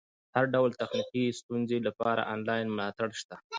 [0.27, 3.35] د هر ډول تخنیکي ستونزې لپاره انلاین ملاتړ شته.